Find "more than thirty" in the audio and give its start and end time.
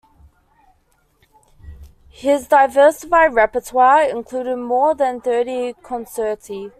4.57-5.73